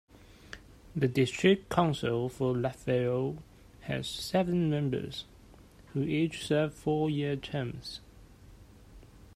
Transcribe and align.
The 0.95 1.07
district 1.07 1.69
council 1.69 2.27
for 2.27 2.57
Lat 2.57 2.75
Phrao 2.75 3.37
has 3.81 4.07
seven 4.09 4.67
members, 4.67 5.25
who 5.93 6.01
each 6.01 6.43
serve 6.43 6.73
four-year 6.73 7.35
terms. 7.35 7.99